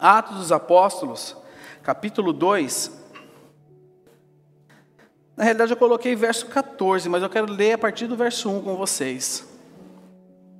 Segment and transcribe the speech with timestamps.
[0.00, 1.36] Atos dos Apóstolos,
[1.82, 2.90] capítulo 2.
[5.36, 8.62] Na realidade, eu coloquei verso 14, mas eu quero ler a partir do verso 1
[8.62, 9.46] com vocês.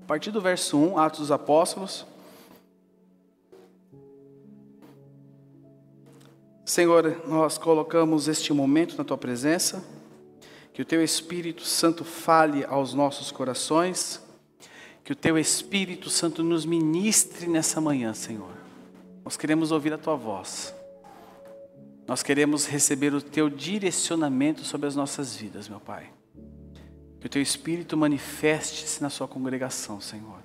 [0.03, 2.07] A partir do verso 1, Atos dos Apóstolos.
[6.63, 9.83] Senhor, nós colocamos este momento na tua presença,
[10.75, 14.21] que o teu Espírito Santo fale aos nossos corações,
[15.03, 18.60] que o teu Espírito Santo nos ministre nessa manhã, Senhor.
[19.31, 20.75] Nós queremos ouvir a tua voz.
[22.05, 26.11] Nós queremos receber o teu direcionamento sobre as nossas vidas, meu Pai.
[27.21, 30.41] Que o teu Espírito manifeste-se na sua congregação, Senhor.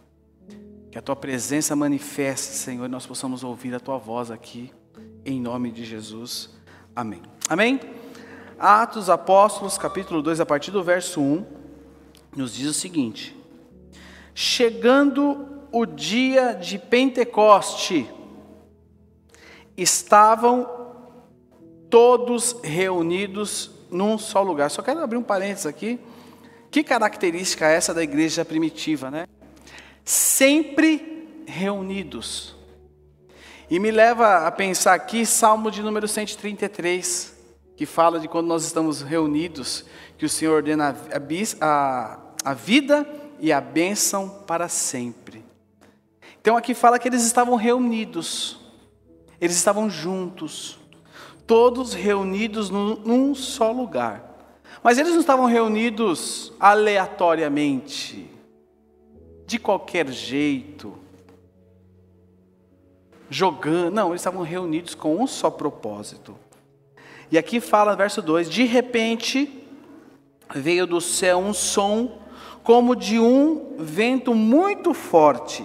[0.92, 4.72] Que a tua presença manifeste, Senhor, e nós possamos ouvir a tua voz aqui
[5.26, 6.52] em nome de Jesus.
[6.96, 7.24] Amém.
[7.50, 7.80] Amém?
[8.60, 11.44] Atos Apóstolos, capítulo 2, a partir do verso 1,
[12.38, 13.36] nos diz o seguinte:
[14.36, 18.08] Chegando o dia de Pentecoste,
[19.78, 20.68] estavam
[21.90, 24.70] todos reunidos num só lugar.
[24.70, 26.00] Só quero abrir um parênteses aqui.
[26.72, 29.28] Que característica é essa da igreja primitiva, né?
[30.04, 32.56] Sempre reunidos.
[33.70, 37.36] E me leva a pensar aqui Salmo de número 133,
[37.76, 39.86] que fala de quando nós estamos reunidos,
[40.18, 43.08] que o Senhor ordena a, a, a vida
[43.40, 45.44] e a bênção para sempre.
[46.40, 48.60] Então aqui fala que eles estavam reunidos,
[49.40, 50.78] eles estavam juntos,
[51.46, 54.34] todos reunidos num, só lugar.
[54.84, 58.30] Mas eles não estavam reunidos aleatoriamente,
[59.46, 60.98] de qualquer jeito
[63.30, 63.94] jogando.
[63.94, 66.36] Não, eles estavam reunidos com um só propósito.
[67.32, 69.64] E aqui fala, verso 2: De repente
[70.54, 72.20] veio do céu um som
[72.64, 75.64] como de um vento muito forte,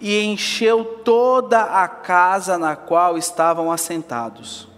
[0.00, 4.68] e encheu toda a casa na qual estavam assentados.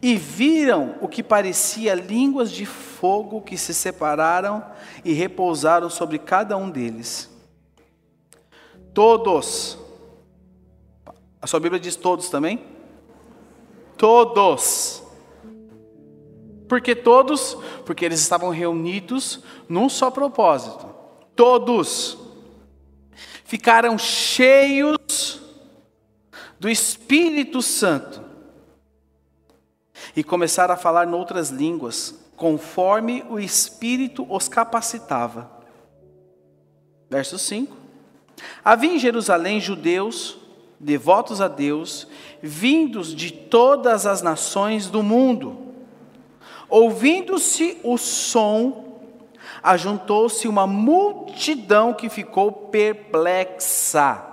[0.00, 4.64] E viram o que parecia línguas de fogo que se separaram
[5.04, 7.30] e repousaram sobre cada um deles.
[8.94, 9.78] Todos
[11.46, 12.64] a sua Bíblia diz todos também?
[13.96, 15.00] Todos.
[16.68, 17.56] Por que todos?
[17.84, 20.92] Porque eles estavam reunidos num só propósito.
[21.36, 22.18] Todos
[23.46, 25.40] ficaram cheios
[26.58, 28.22] do Espírito Santo
[30.14, 35.50] e começaram a falar noutras línguas, conforme o Espírito os capacitava.
[37.08, 37.76] Verso 5:
[38.64, 40.38] Havia em Jerusalém judeus
[40.78, 42.06] devotos a Deus,
[42.42, 45.74] vindos de todas as nações do mundo.
[46.68, 48.85] Ouvindo-se o som,
[49.66, 54.24] ajuntou-se uma multidão que ficou perplexa,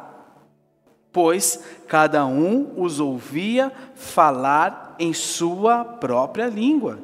[1.12, 7.00] pois cada um os ouvia falar em sua própria língua.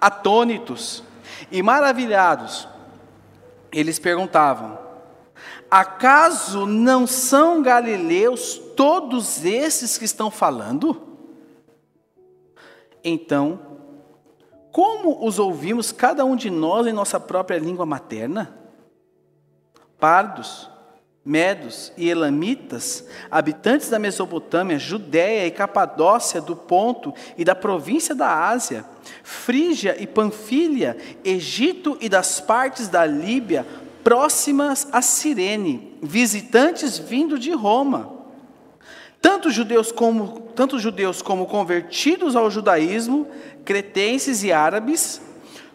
[0.00, 1.04] Atônitos
[1.50, 2.66] e maravilhados,
[3.70, 4.78] eles perguntavam:
[5.70, 11.12] Acaso não são galileus todos esses que estão falando?
[13.04, 13.71] Então,
[14.72, 18.58] como os ouvimos cada um de nós em nossa própria língua materna?
[20.00, 20.68] Pardos,
[21.22, 28.48] medos e elamitas, habitantes da Mesopotâmia, Judéia e Capadócia, do Ponto e da província da
[28.48, 28.84] Ásia,
[29.22, 33.66] Frígia e Panfilha, Egito e das partes da Líbia,
[34.02, 38.21] próximas a Cirene, visitantes vindo de Roma.
[39.22, 43.26] Tanto judeus como, tanto judeus como convertidos ao judaísmo,
[43.64, 45.22] cretenses e árabes,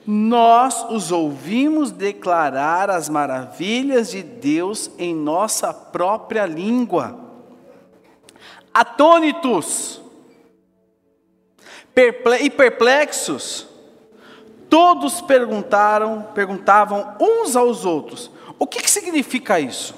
[0.06, 7.19] nós os ouvimos declarar as maravilhas de Deus em nossa própria língua.
[8.72, 10.00] Atônitos
[12.41, 13.68] e perplexos,
[14.69, 18.29] Todos perguntaram, perguntavam uns aos outros:
[18.59, 19.96] o que, que significa isso?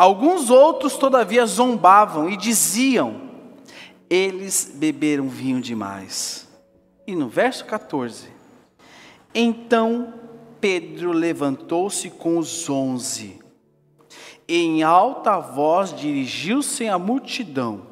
[0.00, 3.20] Alguns outros, todavia, zombavam e diziam:
[4.08, 6.48] eles beberam vinho demais.
[7.06, 8.28] E no verso 14:
[9.34, 10.14] Então
[10.60, 13.38] Pedro levantou-se com os onze,
[14.48, 17.82] e em alta voz dirigiu-se à multidão: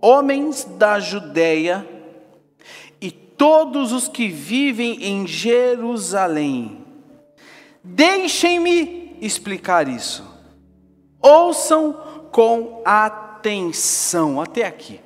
[0.00, 1.86] Homens da Judéia
[3.42, 6.78] todos os que vivem em Jerusalém.
[7.82, 10.31] Deixem-me explicar isso.
[11.22, 11.92] Ouçam
[12.32, 15.00] com atenção até aqui.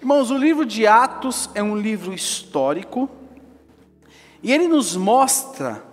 [0.00, 3.08] Irmãos, o livro de Atos é um livro histórico
[4.42, 5.84] e ele nos mostra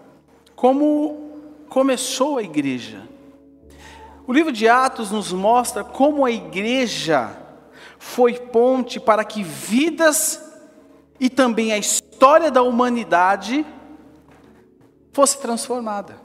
[0.56, 1.32] como
[1.68, 3.10] começou a igreja.
[4.26, 7.38] O livro de Atos nos mostra como a igreja
[8.00, 10.42] foi ponte para que vidas
[11.20, 13.66] e também a história da humanidade
[15.12, 16.23] fosse transformada.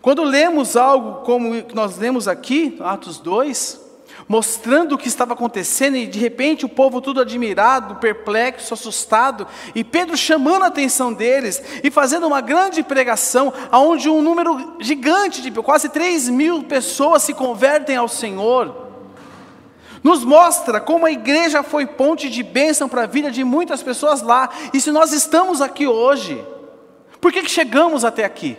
[0.00, 3.88] Quando lemos algo como nós lemos aqui, Atos 2,
[4.28, 9.82] mostrando o que estava acontecendo, e de repente o povo tudo admirado, perplexo, assustado, e
[9.82, 15.50] Pedro chamando a atenção deles e fazendo uma grande pregação, onde um número gigante de
[15.50, 18.88] quase 3 mil pessoas se convertem ao Senhor.
[20.02, 24.22] Nos mostra como a igreja foi ponte de bênção para a vida de muitas pessoas
[24.22, 26.44] lá, e se nós estamos aqui hoje,
[27.20, 28.56] por que, que chegamos até aqui?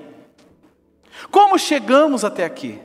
[1.32, 2.80] Como chegamos até aqui?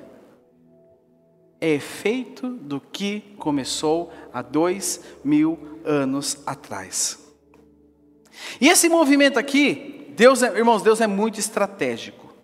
[1.64, 7.18] é efeito do que começou há dois mil anos atrás.
[8.60, 12.34] E esse movimento aqui, Deus, é, irmãos, Deus é muito estratégico.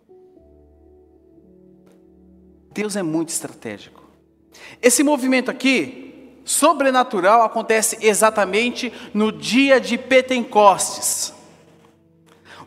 [2.73, 4.09] Deus é muito estratégico.
[4.81, 11.35] Esse movimento aqui, sobrenatural, acontece exatamente no dia de Pentecostes.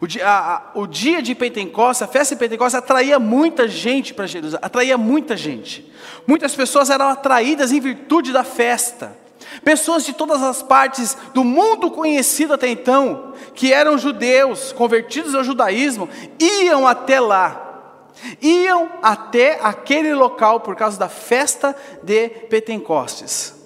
[0.03, 4.13] O dia, a, a, o dia de Pentecostes, a festa de Pentecostes atraía muita gente
[4.13, 5.89] para Jerusalém, atraía muita gente.
[6.27, 9.15] Muitas pessoas eram atraídas em virtude da festa.
[9.63, 15.41] Pessoas de todas as partes do mundo conhecido até então, que eram judeus, convertidos ao
[15.41, 18.11] judaísmo, iam até lá.
[18.41, 21.73] Iam até aquele local por causa da festa
[22.03, 23.62] de Pentecostes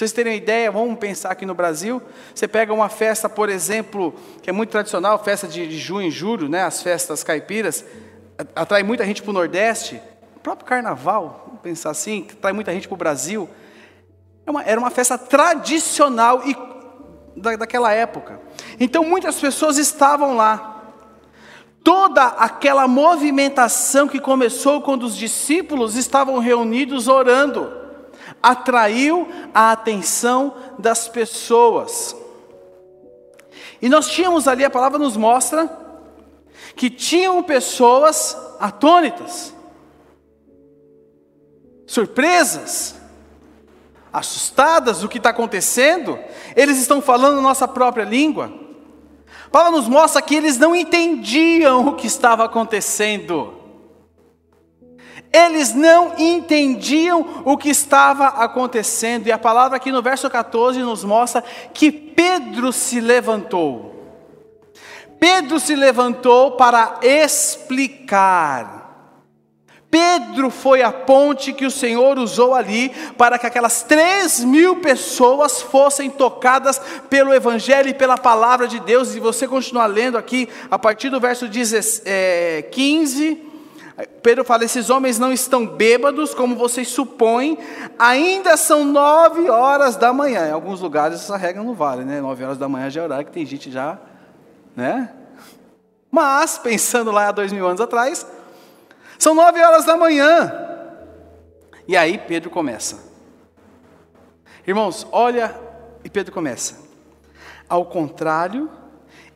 [0.00, 2.00] vocês terem uma ideia, vamos pensar aqui no Brasil.
[2.34, 6.48] Você pega uma festa, por exemplo, que é muito tradicional, festa de, junho e julho,
[6.48, 7.84] né, as festas caipiras,
[8.56, 10.00] atrai muita gente para o Nordeste.
[10.36, 13.46] O próprio Carnaval, vamos pensar assim, atrai muita gente para o Brasil.
[14.46, 16.56] É uma, era uma festa tradicional e
[17.36, 18.40] da, daquela época.
[18.80, 20.82] Então muitas pessoas estavam lá.
[21.84, 27.79] Toda aquela movimentação que começou quando os discípulos estavam reunidos orando
[28.42, 32.16] atraiu a atenção das pessoas.
[33.80, 35.70] E nós tínhamos ali, a palavra nos mostra,
[36.76, 39.54] que tinham pessoas atônitas,
[41.86, 42.94] surpresas,
[44.12, 46.18] assustadas do que está acontecendo,
[46.54, 48.52] eles estão falando nossa própria língua.
[49.50, 53.59] Palavra nos mostra que eles não entendiam o que estava acontecendo.
[55.32, 61.04] Eles não entendiam o que estava acontecendo, e a palavra aqui no verso 14 nos
[61.04, 63.90] mostra que Pedro se levantou.
[65.20, 68.80] Pedro se levantou para explicar.
[69.90, 75.60] Pedro foi a ponte que o Senhor usou ali para que aquelas três mil pessoas
[75.60, 76.80] fossem tocadas
[77.10, 79.16] pelo Evangelho e pela palavra de Deus.
[79.16, 82.62] E você continuar lendo aqui, a partir do verso 15, é,
[84.06, 87.58] Pedro fala: esses homens não estão bêbados, como vocês supõem,
[87.98, 90.48] ainda são nove horas da manhã.
[90.48, 92.20] Em alguns lugares essa regra não vale, né?
[92.20, 93.98] Nove horas da manhã já é horário que tem gente já,
[94.76, 95.12] né?
[96.10, 98.26] Mas, pensando lá há dois mil anos atrás,
[99.18, 100.52] são nove horas da manhã.
[101.86, 103.10] E aí Pedro começa.
[104.66, 105.54] Irmãos, olha,
[106.04, 106.78] e Pedro começa.
[107.68, 108.70] Ao contrário,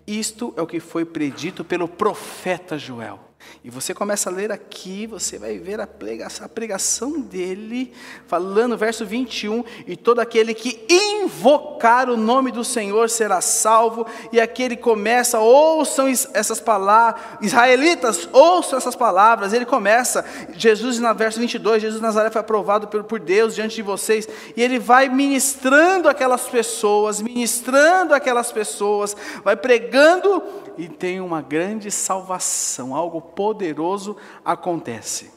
[0.06, 3.18] isto é o que foi predito pelo profeta Joel.
[3.64, 7.92] E você começa a ler aqui, você vai ver a pregação, a pregação dele,
[8.26, 14.38] falando, verso 21, e todo aquele que invocar o nome do Senhor será salvo, e
[14.38, 21.80] aquele começa, ouçam essas palavras, israelitas, ouçam essas palavras, ele começa, Jesus, na verso 22,
[21.80, 27.22] Jesus Nazaré foi aprovado por Deus diante de vocês, e ele vai ministrando aquelas pessoas,
[27.22, 30.42] ministrando aquelas pessoas, vai pregando,
[30.76, 35.32] e tem uma grande salvação, algo poderoso acontece.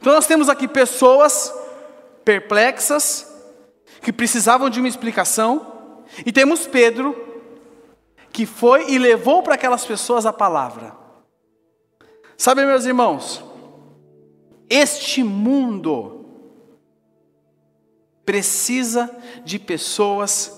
[0.00, 1.52] Então nós temos aqui pessoas
[2.24, 3.26] perplexas,
[4.02, 7.16] que precisavam de uma explicação, e temos Pedro,
[8.32, 10.94] que foi e levou para aquelas pessoas a palavra.
[12.36, 13.42] Sabe, meus irmãos,
[14.68, 16.26] este mundo
[18.24, 19.10] precisa
[19.42, 20.54] de pessoas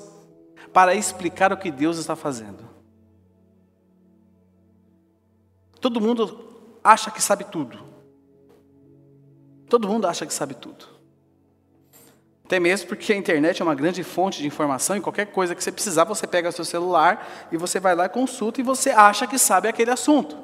[0.72, 2.68] para explicar o que Deus está fazendo.
[5.80, 6.49] Todo mundo
[6.82, 7.78] acha que sabe tudo.
[9.68, 10.84] Todo mundo acha que sabe tudo.
[12.44, 15.62] Até mesmo porque a internet é uma grande fonte de informação e qualquer coisa que
[15.62, 19.24] você precisar, você pega seu celular e você vai lá e consulta e você acha
[19.26, 20.36] que sabe aquele assunto.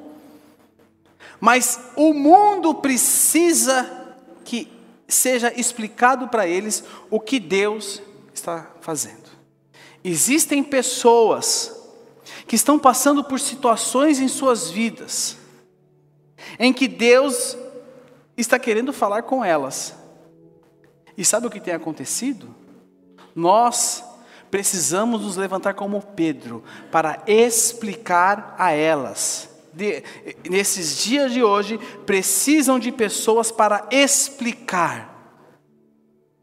[1.39, 4.15] Mas o mundo precisa
[4.45, 4.71] que
[5.05, 8.01] seja explicado para eles o que Deus
[8.33, 9.29] está fazendo.
[10.03, 11.75] Existem pessoas
[12.47, 15.37] que estão passando por situações em suas vidas,
[16.59, 17.57] em que Deus
[18.35, 19.95] está querendo falar com elas.
[21.17, 22.53] E sabe o que tem acontecido?
[23.35, 24.03] Nós
[24.51, 29.49] precisamos nos levantar como Pedro para explicar a elas.
[29.73, 30.03] De,
[30.49, 35.43] nesses dias de hoje, precisam de pessoas para explicar,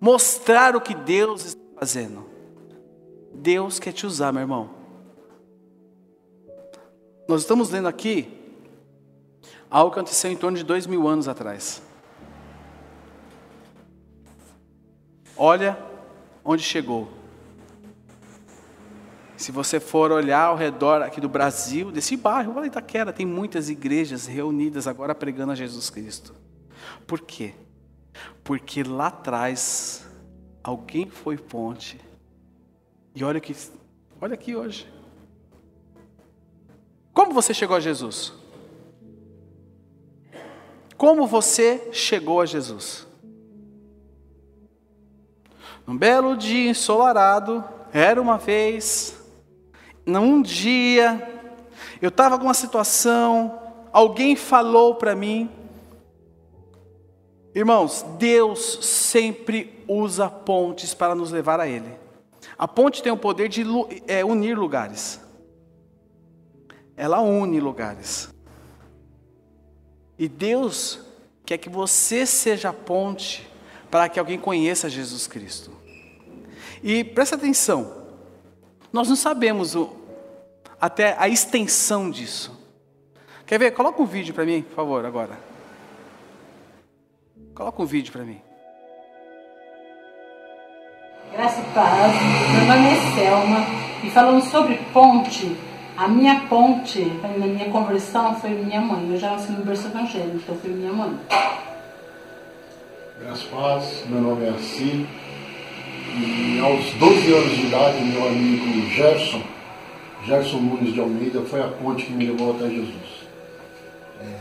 [0.01, 2.29] mostrar o que Deus está fazendo.
[3.33, 4.71] Deus quer te usar, meu irmão.
[7.27, 8.34] Nós estamos lendo aqui
[9.75, 11.83] algo que aconteceu em torno de dois mil anos atrás.
[15.37, 15.76] Olha
[16.45, 17.12] onde chegou.
[19.37, 23.69] Se você for olhar ao redor aqui do Brasil, desse bairro, olha Itaquera, tem muitas
[23.69, 26.33] igrejas reunidas agora pregando a Jesus Cristo.
[27.04, 27.52] Por quê?
[28.45, 30.09] Porque lá atrás
[30.62, 32.00] alguém foi ponte.
[33.12, 33.57] E olha que
[34.21, 34.88] olha aqui hoje.
[37.12, 38.44] Como você chegou a Jesus?
[41.05, 43.07] Como você chegou a Jesus?
[45.87, 49.15] Num belo dia ensolarado, era uma vez,
[50.07, 51.53] num dia,
[52.01, 53.53] eu estava com uma situação,
[53.93, 55.51] alguém falou para mim.
[57.55, 61.99] Irmãos, Deus sempre usa pontes para nos levar a Ele.
[62.57, 63.63] A ponte tem o poder de
[64.07, 65.21] é, unir lugares.
[66.97, 68.34] Ela une lugares.
[70.18, 71.00] E Deus
[71.44, 73.49] quer que você seja a ponte
[73.90, 75.71] para que alguém conheça Jesus Cristo.
[76.83, 78.04] E presta atenção,
[78.92, 79.94] nós não sabemos o,
[80.80, 82.61] até a extensão disso.
[83.47, 83.71] Quer ver?
[83.73, 85.38] Coloca um vídeo para mim, por favor, agora.
[87.54, 88.40] Coloca um vídeo para mim.
[91.33, 92.12] Graça e paz,
[92.52, 93.66] meu nome é Selma
[94.04, 95.56] e falando sobre ponte,
[95.97, 99.11] a minha ponte na minha conversão foi minha mãe.
[99.11, 101.17] Eu já nasci no berço evangélico, então foi minha mãe.
[103.21, 105.07] Graças paz, meu nome é Assi.
[106.17, 109.43] E aos 12 anos de idade, meu amigo Gerson,
[110.27, 113.27] Gerson Nunes de Almeida, foi a ponte que me levou até Jesus.
[114.21, 114.37] É,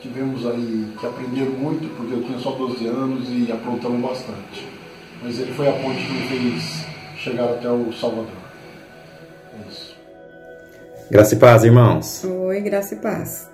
[0.00, 4.66] tivemos aí que aprender muito, porque eu tinha só 12 anos e aprontamos bastante.
[5.22, 8.26] Mas ele foi a ponte que me fez chegar até o Salvador.
[9.54, 9.91] É isso.
[11.10, 12.24] Graça e paz, irmãos.
[12.24, 13.50] Oi, graça e paz.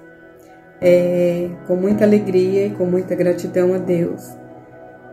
[0.80, 4.38] É, com muita alegria e com muita gratidão a Deus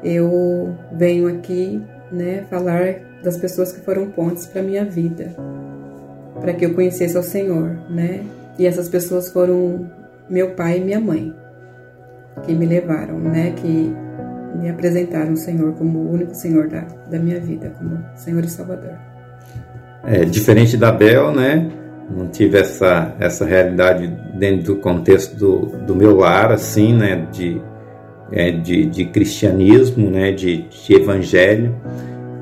[0.05, 5.35] eu venho aqui, né, falar das pessoas que foram pontes para minha vida,
[6.39, 8.23] para que eu conhecesse ao Senhor, né?
[8.59, 9.89] E essas pessoas foram
[10.29, 11.33] meu pai e minha mãe,
[12.43, 13.93] que me levaram, né, que
[14.59, 18.47] me apresentaram o Senhor como o único Senhor da, da minha vida, como Senhor e
[18.47, 18.93] Salvador.
[20.03, 21.67] É, diferente da Bel, né?
[22.09, 27.27] Não tive essa, essa realidade dentro do contexto do, do meu lar, assim, né?
[27.31, 27.61] De
[28.31, 31.75] é, de, de, cristianismo, né, de, de, evangelho.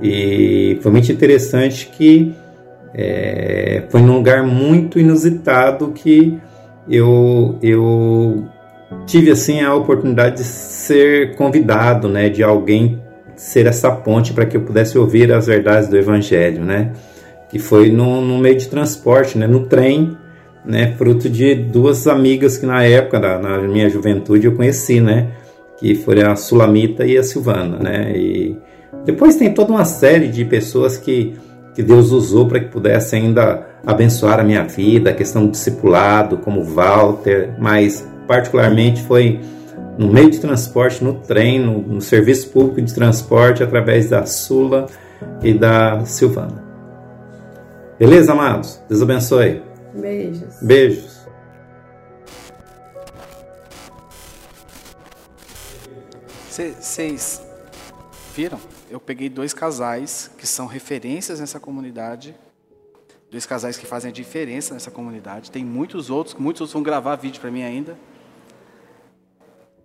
[0.01, 2.33] E foi muito interessante que
[2.93, 6.37] é, foi num lugar muito inusitado que
[6.89, 8.45] eu, eu
[9.05, 13.01] tive assim a oportunidade de ser convidado, né, de alguém
[13.35, 16.91] ser essa ponte para que eu pudesse ouvir as verdades do evangelho, né?
[17.53, 20.17] Que foi no, no meio de transporte, né, no trem,
[20.65, 25.31] né, fruto de duas amigas que na época, na, na minha juventude, eu conheci, né?
[25.83, 28.15] que foram a Sulamita e a Silvana, né?
[28.15, 28.57] E
[29.03, 31.35] depois tem toda uma série de pessoas que,
[31.75, 36.37] que Deus usou para que pudesse ainda abençoar a minha vida, a questão do discipulado,
[36.37, 39.41] como Walter, mas particularmente foi
[39.97, 44.85] no meio de transporte, no trem, no, no serviço público de transporte, através da Sula
[45.41, 46.62] e da Silvana.
[47.99, 48.77] Beleza, amados?
[48.89, 49.61] Deus abençoe.
[49.93, 50.61] Beijos.
[50.61, 51.27] Beijos.
[56.49, 57.41] Vocês
[58.35, 58.59] viram?
[58.89, 62.35] Eu peguei dois casais que são referências nessa comunidade.
[63.29, 65.51] Dois casais que fazem a diferença nessa comunidade.
[65.51, 67.95] Tem muitos outros, muitos outros vão gravar vídeo para mim ainda.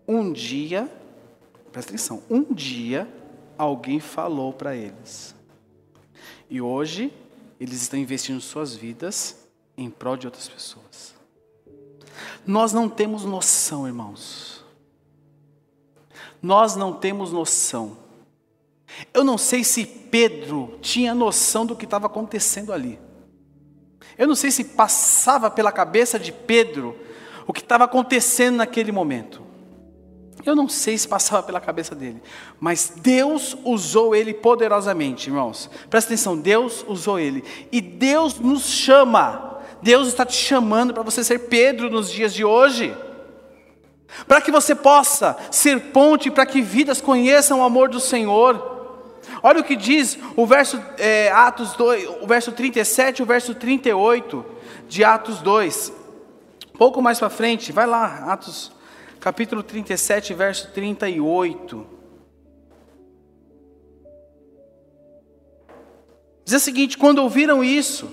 [0.06, 0.88] Um dia,
[1.70, 3.06] presta atenção, um dia
[3.58, 5.34] alguém falou para eles.
[6.48, 7.12] E hoje
[7.60, 9.36] eles estão investindo suas vidas
[9.76, 11.14] em prol de outras pessoas.
[12.46, 14.58] Nós não temos noção, irmãos
[16.42, 17.96] nós não temos noção.
[19.12, 22.98] Eu não sei se Pedro tinha noção do que estava acontecendo ali.
[24.16, 26.96] Eu não sei se passava pela cabeça de Pedro
[27.46, 29.42] o que estava acontecendo naquele momento.
[30.44, 32.22] Eu não sei se passava pela cabeça dele,
[32.60, 35.68] mas Deus usou ele poderosamente, irmãos.
[35.90, 37.44] Presta atenção, Deus usou ele.
[37.72, 39.58] E Deus nos chama.
[39.82, 42.96] Deus está te chamando para você ser Pedro nos dias de hoje.
[44.26, 48.78] para que você possa ser ponte para que vidas conheçam o amor do Senhor.
[49.42, 53.54] Olha o que diz o verso é, Atos 2, o verso 37 e o verso
[53.54, 54.44] 38
[54.88, 55.92] de Atos 2.
[56.74, 58.72] Um pouco mais para frente, vai lá, Atos
[59.20, 61.86] capítulo 37, verso 38.
[66.44, 68.10] Diz o seguinte: quando ouviram isso,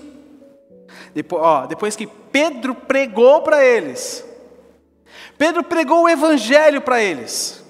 [1.14, 4.24] depois, ó, depois que Pedro pregou para eles,
[5.38, 7.64] Pedro pregou o evangelho para eles.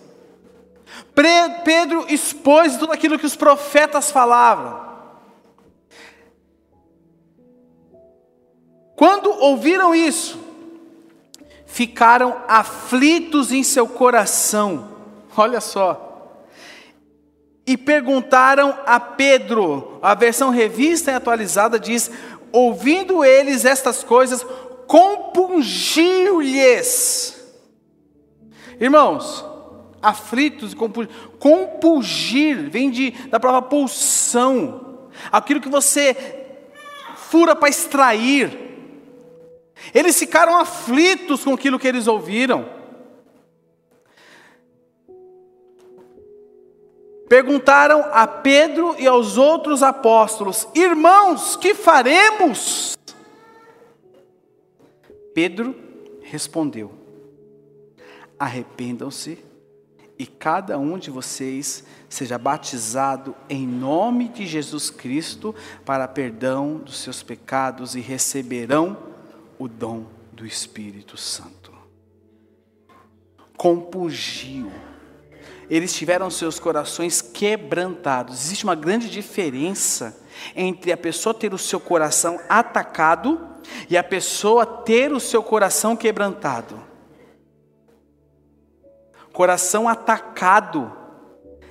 [1.65, 4.85] Pedro expôs tudo aquilo que os profetas falavam.
[8.95, 10.39] Quando ouviram isso,
[11.77, 14.97] ficaram aflitos em seu coração.
[15.37, 16.43] Olha só.
[17.67, 22.11] E perguntaram a Pedro, a versão revista e atualizada diz:
[22.51, 24.43] ouvindo eles estas coisas,
[24.87, 27.37] compungiu-lhes
[28.81, 29.45] Irmãos,
[30.01, 30.75] aflitos,
[31.39, 36.17] compulgir, vem de, da palavra pulsão, aquilo que você
[37.17, 38.66] fura para extrair.
[39.95, 42.69] Eles ficaram aflitos com aquilo que eles ouviram.
[47.29, 52.97] Perguntaram a Pedro e aos outros apóstolos: Irmãos, que faremos?
[55.35, 55.75] Pedro
[56.23, 56.93] respondeu:
[58.39, 59.39] arrependam-se
[60.19, 65.55] e cada um de vocês seja batizado em nome de Jesus Cristo
[65.85, 68.97] para perdão dos seus pecados e receberão
[69.59, 71.73] o dom do Espírito Santo.
[73.57, 74.71] Compungiu.
[75.69, 78.45] Eles tiveram seus corações quebrantados.
[78.45, 80.17] Existe uma grande diferença
[80.55, 83.41] entre a pessoa ter o seu coração atacado
[83.89, 86.81] e a pessoa ter o seu coração quebrantado.
[89.33, 90.93] Coração atacado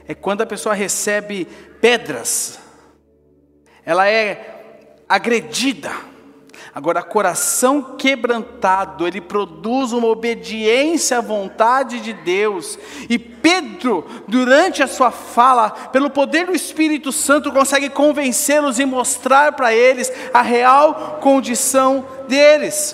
[0.08, 1.46] é quando a pessoa recebe
[1.80, 2.60] pedras,
[3.84, 5.92] ela é agredida.
[6.76, 12.78] Agora, coração quebrantado, ele produz uma obediência à vontade de Deus.
[13.10, 19.54] E Pedro, durante a sua fala, pelo poder do Espírito Santo, consegue convencê-los e mostrar
[19.54, 22.94] para eles a real condição deles.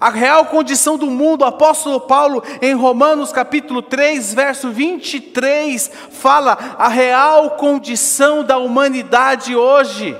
[0.00, 6.58] A real condição do mundo, o apóstolo Paulo, em Romanos capítulo 3, verso 23, fala
[6.76, 10.16] a real condição da humanidade hoje.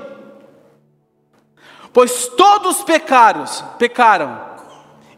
[1.93, 4.49] Pois todos pecaros, pecaram.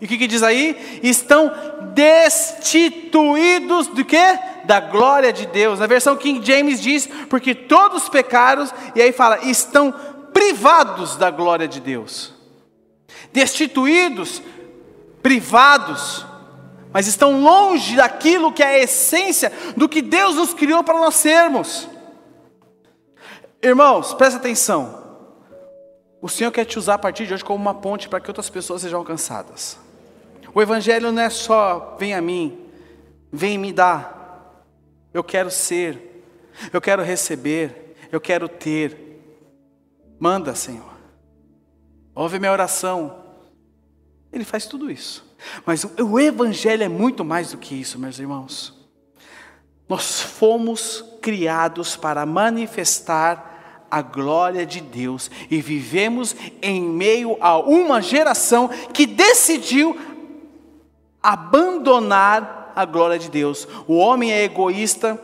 [0.01, 0.99] E o que, que diz aí?
[1.03, 1.51] Estão
[1.93, 4.39] destituídos do que?
[4.65, 5.79] Da glória de Deus.
[5.79, 9.93] Na versão King James diz, porque todos pecaram, e aí fala, estão
[10.33, 12.33] privados da glória de Deus
[13.33, 14.41] destituídos,
[15.21, 16.25] privados,
[16.93, 21.15] mas estão longe daquilo que é a essência do que Deus nos criou para nós
[21.15, 21.89] sermos.
[23.61, 25.02] Irmãos, presta atenção.
[26.23, 28.49] O Senhor quer te usar a partir de hoje como uma ponte para que outras
[28.49, 29.77] pessoas sejam alcançadas.
[30.55, 32.65] O Evangelho não é só vem a mim,
[33.29, 34.63] vem me dar.
[35.13, 36.23] Eu quero ser,
[36.71, 39.19] eu quero receber, eu quero ter.
[40.17, 40.93] Manda, Senhor.
[42.15, 43.21] Ouve minha oração.
[44.31, 45.29] Ele faz tudo isso.
[45.65, 48.73] Mas o Evangelho é muito mais do que isso, meus irmãos.
[49.89, 53.52] Nós fomos criados para manifestar
[53.93, 59.95] a glória de Deus e vivemos em meio a uma geração que decidiu
[61.21, 63.67] abandonar a glória de Deus.
[63.87, 65.21] O homem é egoísta,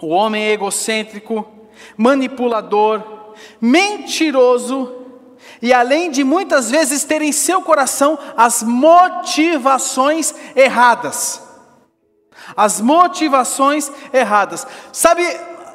[0.00, 1.46] o homem é egocêntrico,
[1.94, 4.90] manipulador, mentiroso
[5.60, 11.42] e além de muitas vezes ter em seu coração as motivações erradas.
[12.56, 14.66] As motivações erradas.
[14.94, 15.22] Sabe,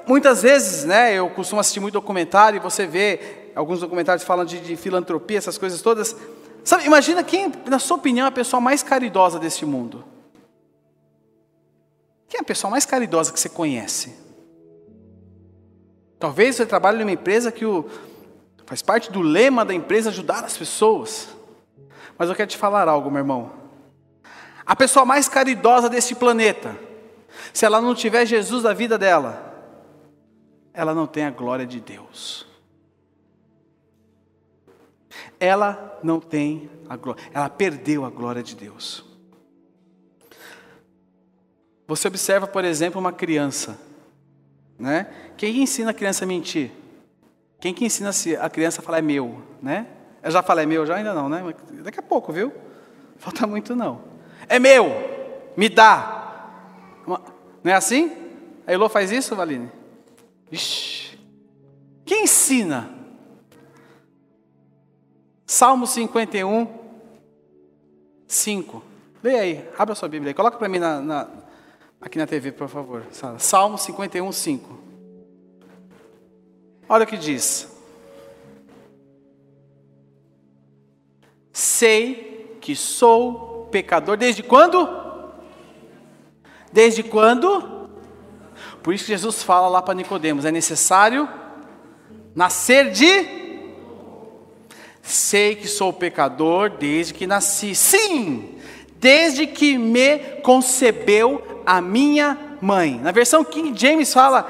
[0.07, 4.59] muitas vezes, né, eu costumo assistir muito documentário e você vê alguns documentários falam de,
[4.59, 6.15] de filantropia, essas coisas todas.
[6.63, 10.03] Sabe, imagina quem, na sua opinião, é a pessoa mais caridosa deste mundo.
[12.27, 14.15] Quem é a pessoa mais caridosa que você conhece?
[16.19, 17.85] Talvez você trabalhe numa empresa que o,
[18.67, 21.29] Faz parte do lema da empresa ajudar as pessoas.
[22.17, 23.49] Mas eu quero te falar algo, meu irmão.
[24.65, 26.77] A pessoa mais caridosa deste planeta,
[27.53, 29.46] se ela não tiver Jesus na vida dela,
[30.77, 32.45] ela não tem a glória de Deus.
[35.39, 39.03] Ela não tem a glória, ela perdeu a glória de Deus.
[41.87, 43.79] Você observa, por exemplo, uma criança,
[44.77, 45.11] né?
[45.35, 46.71] Quem ensina a criança a mentir?
[47.59, 49.87] Quem que ensina a criança a falar é meu, né?
[50.21, 51.41] Eu já falei é meu, já ainda não, né?
[51.81, 52.53] Daqui a pouco, viu?
[53.17, 54.03] Falta muito não.
[54.47, 54.91] É meu,
[55.57, 56.51] me dá.
[57.07, 58.15] Não é assim?
[58.67, 59.71] A Elô faz isso, Valine?
[60.51, 61.17] Ixi.
[62.05, 62.89] Quem ensina?
[65.45, 66.67] Salmo 51,
[68.27, 68.83] 5.
[69.23, 70.33] Leia aí, abra sua Bíblia aí.
[70.33, 71.27] Coloca para mim na, na,
[71.99, 73.05] aqui na TV, por favor.
[73.39, 74.79] Salmo 51, 5.
[76.89, 77.67] Olha o que diz.
[81.51, 84.15] Sei que sou pecador.
[84.15, 84.87] Desde quando?
[86.71, 87.76] Desde quando?
[88.87, 91.27] Por isso que Jesus fala lá para Nicodemos, é necessário
[92.33, 93.27] nascer de
[95.01, 97.75] Sei que sou pecador desde que nasci.
[97.75, 98.57] Sim,
[98.95, 102.97] desde que me concebeu a minha mãe.
[102.97, 104.47] Na versão King James fala: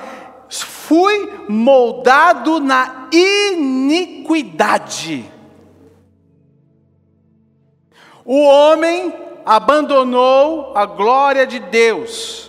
[0.48, 4.46] fui moldado na iniquidade.
[8.24, 9.12] O homem
[9.44, 12.47] abandonou a glória de Deus.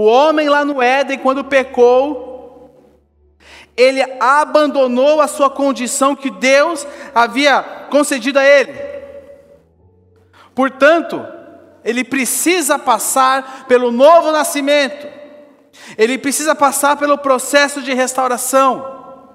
[0.00, 2.96] O homem lá no Éden, quando pecou,
[3.76, 8.72] ele abandonou a sua condição que Deus havia concedido a ele.
[10.54, 11.22] Portanto,
[11.84, 15.06] ele precisa passar pelo novo nascimento,
[15.98, 19.26] ele precisa passar pelo processo de restauração.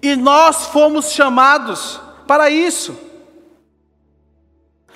[0.00, 2.98] E nós fomos chamados para isso.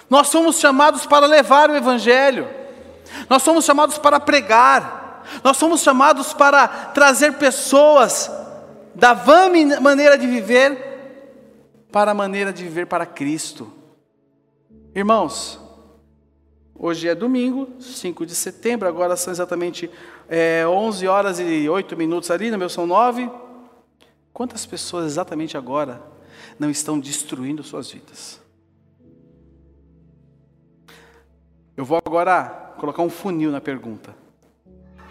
[0.09, 2.58] Nós somos chamados para levar o Evangelho,
[3.29, 8.31] nós somos chamados para pregar, nós somos chamados para trazer pessoas
[8.95, 10.89] da vã maneira de viver
[11.93, 13.73] para a maneira de viver para Cristo.
[14.95, 15.61] Irmãos,
[16.75, 19.91] hoje é domingo, 5 de setembro, agora são exatamente
[20.29, 23.31] é, 11 horas e 8 minutos ali, no meu são 9.
[24.33, 26.03] Quantas pessoas exatamente agora
[26.59, 28.41] não estão destruindo suas vidas?
[31.77, 34.17] Eu vou agora colocar um funil na pergunta.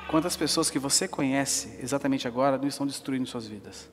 [0.09, 3.89] Quantas pessoas que você conhece exatamente agora não estão destruindo suas vidas?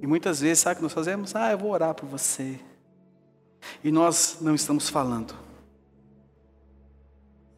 [0.00, 1.34] E muitas vezes, sabe o que nós fazemos?
[1.34, 2.60] Ah, eu vou orar por você.
[3.82, 5.34] E nós não estamos falando.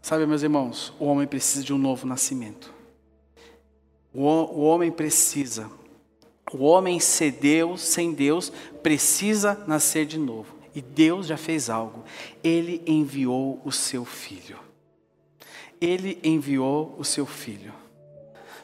[0.00, 2.72] Sabe, meus irmãos, o homem precisa de um novo nascimento.
[4.14, 5.68] O, o homem precisa.
[6.52, 10.55] O homem sem Deus, sem Deus, precisa nascer de novo.
[10.76, 12.04] E Deus já fez algo.
[12.44, 14.58] Ele enviou o seu filho.
[15.80, 17.72] Ele enviou o seu filho.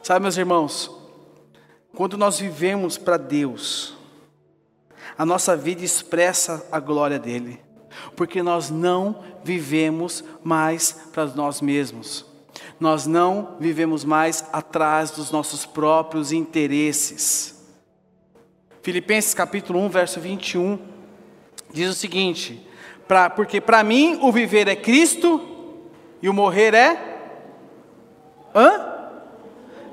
[0.03, 0.91] Sabe, meus irmãos,
[1.95, 3.97] quando nós vivemos para Deus,
[5.17, 7.59] a nossa vida expressa a glória dele,
[8.15, 12.27] porque nós não vivemos mais para nós mesmos.
[12.79, 17.59] Nós não vivemos mais atrás dos nossos próprios interesses.
[18.83, 20.92] Filipenses capítulo 1, verso 21
[21.73, 22.65] diz o seguinte:
[23.07, 25.41] pra, porque para mim o viver é Cristo
[26.21, 27.17] e o morrer é.
[28.55, 28.93] Hã?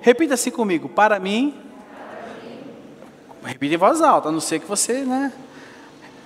[0.01, 1.55] Repita assim comigo: para mim.
[3.43, 5.33] Repita em voz alta, a não ser que você, né?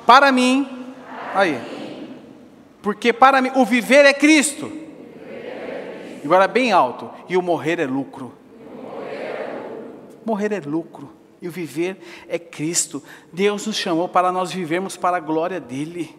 [0.04, 0.94] Para mim.
[1.32, 1.60] Aí.
[2.82, 4.70] Porque para mim o viver é Cristo.
[6.24, 7.10] Agora bem alto.
[7.28, 8.34] E o morrer é lucro.
[10.26, 13.02] Morrer é lucro e o viver é Cristo.
[13.30, 16.18] Deus nos chamou para nós vivermos para a glória dEle.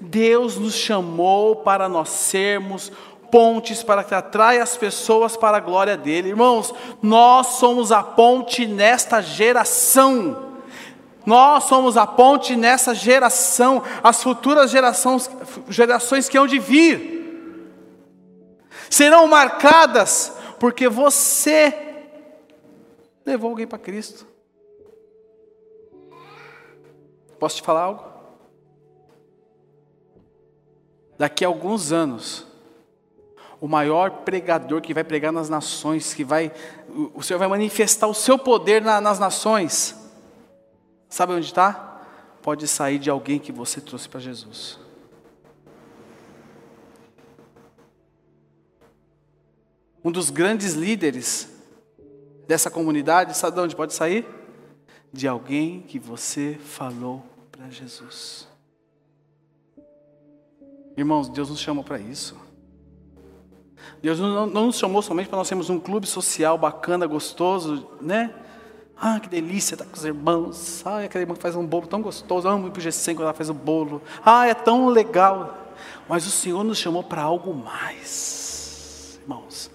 [0.00, 2.90] Deus nos chamou para nós sermos
[3.30, 6.30] pontes para que atrai as pessoas para a glória dele.
[6.30, 10.50] Irmãos, nós somos a ponte nesta geração.
[11.24, 15.30] Nós somos a ponte nessa geração, as futuras gerações,
[15.68, 17.20] gerações que hão de vir
[18.88, 21.72] serão marcadas porque você
[23.24, 24.29] levou alguém para Cristo.
[27.40, 28.04] Posso te falar algo?
[31.18, 32.46] Daqui a alguns anos,
[33.58, 36.52] o maior pregador que vai pregar nas nações, que vai,
[37.14, 39.96] o Senhor vai manifestar o seu poder na, nas nações.
[41.08, 42.02] Sabe onde está?
[42.42, 44.78] Pode sair de alguém que você trouxe para Jesus.
[50.04, 51.50] Um dos grandes líderes
[52.46, 54.39] dessa comunidade, sabe de onde pode sair?
[55.12, 58.48] De alguém que você falou para Jesus.
[60.96, 62.36] Irmãos, Deus nos chamou para isso.
[64.02, 68.34] Deus não, não, nos chamou somente para nós termos um clube social bacana, gostoso, né?
[68.96, 70.82] Ah, que delícia estar com os irmãos.
[70.86, 72.46] Ah, aquele irmão que faz um bolo tão gostoso.
[72.46, 74.02] amo ir para o G100 quando ela faz o bolo.
[74.24, 75.72] Ah, é tão legal.
[76.06, 79.70] Mas o Senhor nos chamou para algo mais, irmãos.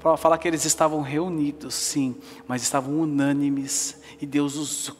[0.00, 2.16] Para falar que eles estavam reunidos, sim,
[2.48, 4.00] mas estavam unânimes.
[4.20, 4.96] E Deus os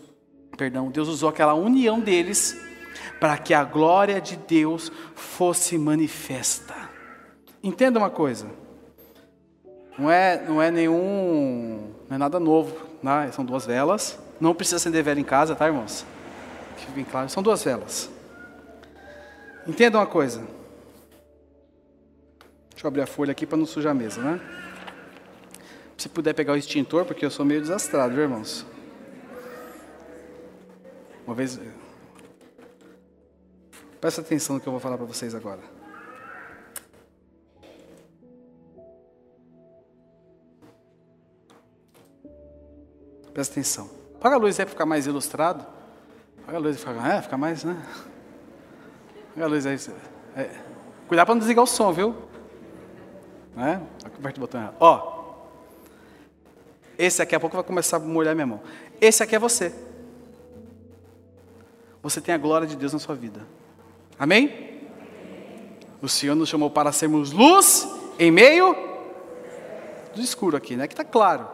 [0.56, 2.54] perdão, Deus usou aquela união deles
[3.18, 6.74] para que a glória de Deus fosse manifesta.
[7.62, 8.46] Entenda uma coisa.
[9.98, 13.30] Não é, não é nenhum, não é nada novo, né?
[13.32, 14.18] São duas velas.
[14.38, 16.04] Não precisa acender vela em casa, tá, irmãos?
[16.76, 18.10] Fique bem claro, são duas velas.
[19.66, 20.40] Entenda uma coisa.
[22.70, 24.59] Deixa eu abrir a folha aqui para não sujar a mesa, né?
[26.00, 28.64] Se puder pegar o extintor, porque eu sou meio desastrado, viu, irmãos?
[31.26, 31.60] Uma vez.
[34.00, 35.60] Presta atenção no que eu vou falar para vocês agora.
[43.34, 43.90] Presta atenção.
[44.22, 45.66] Paga a luz aí para ficar mais ilustrado.
[46.46, 47.76] Paga a luz para ficar, é, ficar mais, né?
[49.34, 49.76] Paga a luz aí.
[50.34, 50.50] É.
[51.06, 52.16] Cuidado para não desligar o som, viu?
[53.54, 53.86] Né?
[54.02, 54.76] Aperte o botão errado.
[54.80, 55.19] Ó.
[57.00, 58.60] Esse aqui a pouco vai começar a molhar minha mão.
[59.00, 59.72] Esse aqui é você.
[62.02, 63.40] Você tem a glória de Deus na sua vida.
[64.18, 64.82] Amém?
[66.02, 68.76] O Senhor nos chamou para sermos luz em meio
[70.14, 70.86] do escuro aqui, né?
[70.86, 71.48] Que está claro.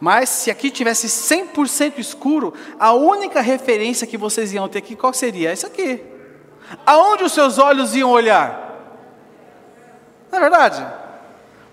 [0.00, 5.12] Mas se aqui tivesse 100% escuro, a única referência que vocês iam ter aqui, qual
[5.12, 5.52] seria?
[5.52, 6.02] Isso aqui.
[6.84, 8.76] Aonde os seus olhos iam olhar?
[10.32, 10.84] Não é verdade?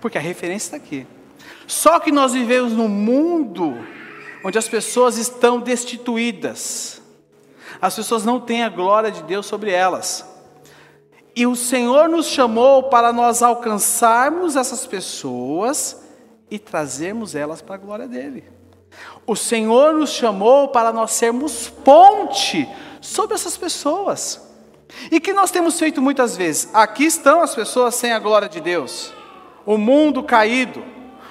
[0.00, 1.04] Porque a referência está aqui.
[1.66, 3.76] Só que nós vivemos num mundo
[4.44, 7.02] onde as pessoas estão destituídas.
[7.80, 10.24] As pessoas não têm a glória de Deus sobre elas.
[11.34, 16.02] E o Senhor nos chamou para nós alcançarmos essas pessoas
[16.50, 18.44] e trazermos elas para a glória dele.
[19.26, 22.68] O Senhor nos chamou para nós sermos ponte
[23.00, 24.40] sobre essas pessoas.
[25.10, 26.70] E que nós temos feito muitas vezes.
[26.72, 29.12] Aqui estão as pessoas sem a glória de Deus.
[29.66, 30.82] O mundo caído.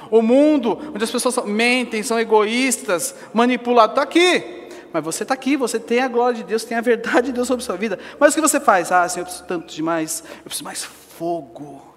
[0.10, 3.91] O mundo onde as pessoas mentem, são egoístas, manipulados.
[3.91, 4.70] Está aqui.
[4.93, 7.48] Mas você está aqui, você tem a glória de Deus, tem a verdade de Deus
[7.48, 8.00] sobre a sua vida.
[8.20, 8.91] Mas o que você faz?
[8.91, 10.24] Ah, Senhor, eu preciso tanto de mais.
[10.38, 11.96] Eu preciso mais fogo.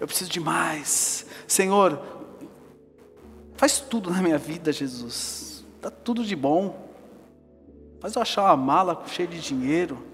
[0.00, 1.26] Eu preciso de mais.
[1.46, 2.00] Senhor,
[3.62, 5.64] Faz tudo na minha vida, Jesus.
[5.80, 6.88] Dá tudo de bom.
[8.00, 10.04] Faz eu achar uma mala cheia de dinheiro.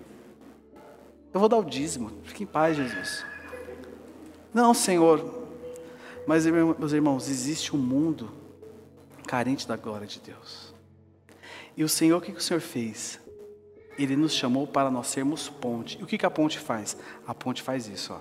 [1.33, 2.13] Eu vou dar o dízimo.
[2.25, 3.25] Fique em paz, Jesus.
[4.53, 5.38] Não, Senhor.
[6.29, 8.31] Mas, meus irmãos, existe um mundo
[9.27, 10.75] carente da glória de Deus.
[11.75, 13.19] E o Senhor, o que, o Senhor fez?
[13.99, 15.99] Ele nos chamou para nós sermos ponte.
[15.99, 16.99] E o que a ponte faz?
[17.27, 18.21] A ponte faz isso, ó.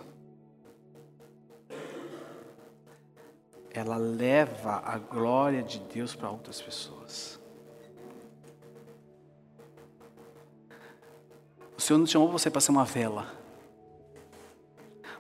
[3.78, 7.38] ela leva a glória de Deus para outras pessoas.
[11.78, 13.32] O Senhor não chamou você para ser uma vela,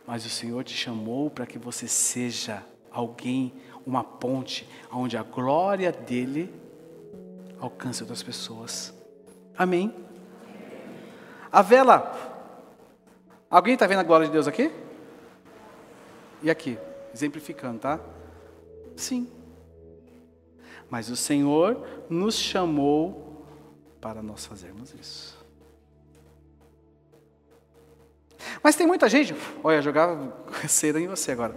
[0.07, 2.65] mas o Senhor te chamou para que você seja
[2.97, 3.53] alguém,
[3.85, 6.51] uma ponte, onde a glória dele
[7.59, 8.93] alcance outras pessoas.
[9.55, 9.93] Amém?
[11.51, 12.11] A vela.
[13.49, 14.71] Alguém está vendo a glória de Deus aqui?
[16.41, 16.77] E aqui,
[17.13, 17.99] exemplificando, tá?
[18.95, 19.29] Sim.
[20.89, 23.45] Mas o Senhor nos chamou
[24.01, 25.37] para nós fazermos isso.
[28.63, 30.35] Mas tem muita gente, olha, jogava
[30.67, 31.55] cera em você agora.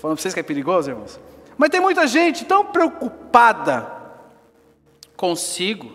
[0.00, 1.20] Estou falando para vocês que é perigoso, irmãos.
[1.58, 4.00] Mas tem muita gente tão preocupada
[5.14, 5.92] consigo,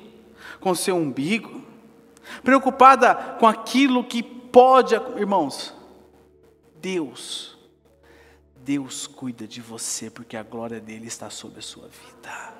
[0.59, 1.63] com seu umbigo,
[2.43, 5.73] preocupada com aquilo que pode, irmãos.
[6.79, 7.57] Deus
[8.65, 12.53] Deus cuida de você porque a glória dele está sobre a sua vida.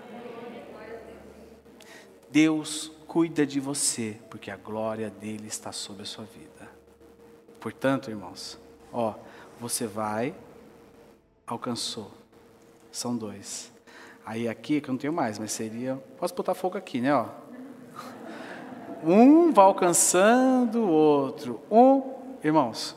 [2.29, 6.69] Deus cuida de você porque a glória dele está sobre a sua vida.
[7.59, 8.59] Portanto, irmãos,
[8.91, 9.13] ó,
[9.59, 10.35] você vai,
[11.45, 12.11] alcançou.
[12.91, 13.71] São dois.
[14.25, 15.95] Aí aqui, que eu não tenho mais, mas seria.
[16.17, 17.13] Posso botar fogo aqui, né?
[17.13, 17.27] Ó.
[19.03, 21.61] Um vai alcançando o outro.
[21.69, 22.01] Um,
[22.43, 22.95] irmãos,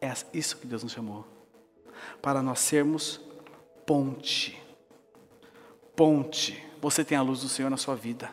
[0.00, 1.24] é isso que Deus nos chamou.
[2.20, 3.20] Para nós sermos
[3.86, 4.60] ponte.
[5.94, 6.62] Ponte.
[6.82, 8.30] Você tem a luz do Senhor na sua vida.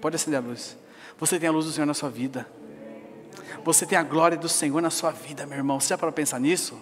[0.00, 0.78] Pode acender a luz.
[1.18, 2.48] Você tem a luz do Senhor na sua vida.
[3.64, 5.78] Você tem a glória do Senhor na sua vida, meu irmão.
[5.78, 6.78] Você já para pensar nisso?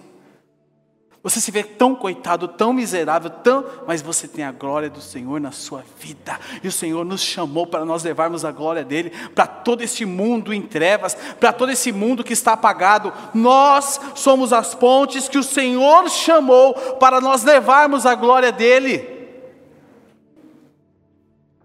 [1.23, 5.41] Você se vê tão coitado, tão miserável, tão, mas você tem a glória do Senhor
[5.41, 6.39] na sua vida.
[6.65, 10.53] E o Senhor nos chamou para nós levarmos a glória dele para todo esse mundo
[10.53, 13.13] em trevas, para todo esse mundo que está apagado.
[13.33, 19.09] Nós somos as pontes que o Senhor chamou para nós levarmos a glória dele.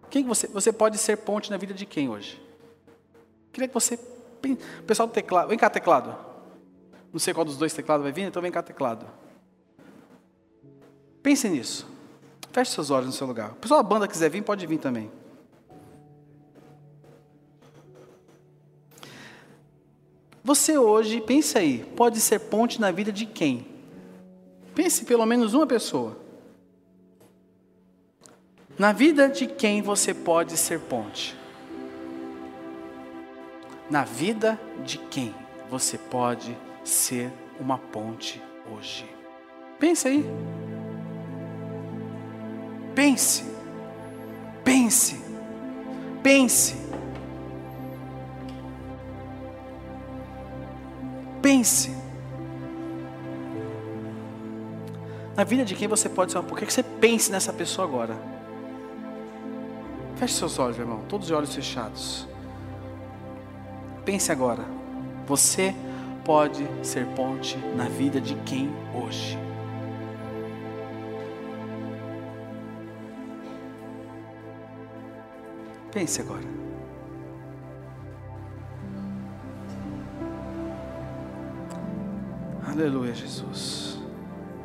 [0.07, 2.39] Quem você, você pode ser ponte na vida de quem hoje?
[3.51, 3.97] Queria que você,
[4.85, 6.15] pessoal do teclado, vem cá teclado.
[7.11, 9.07] Não sei qual dos dois teclados vai vir, então vem cá teclado.
[11.27, 11.85] Pense nisso.
[12.53, 13.53] Feche seus olhos no seu lugar.
[13.55, 15.11] Pessoal da banda quiser vir, pode vir também.
[20.41, 23.67] Você hoje, pense aí, pode ser ponte na vida de quem?
[24.73, 26.17] Pense pelo menos uma pessoa.
[28.79, 31.35] Na vida de quem você pode ser ponte?
[33.89, 35.35] Na vida de quem
[35.69, 39.05] você pode ser uma ponte hoje?
[39.77, 40.23] Pense aí.
[42.97, 43.45] Pense.
[44.63, 45.21] Pense.
[46.23, 46.75] Pense.
[51.39, 51.95] Pense.
[55.35, 56.41] Na vida de quem você pode ser.
[56.41, 58.17] Por que você pense nessa pessoa agora?
[60.15, 62.27] Feche seus olhos, irmão, todos os olhos fechados.
[64.03, 64.65] Pense agora.
[65.27, 65.75] Você
[66.25, 69.37] pode ser ponte na vida de quem hoje?
[75.97, 76.43] Pense agora.
[82.67, 83.97] Aleluia, Jesus.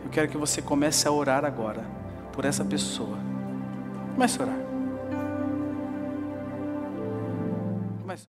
[0.04, 1.86] Eu quero que você comece a orar agora
[2.34, 3.16] por essa pessoa.
[4.12, 4.61] Comece a orar.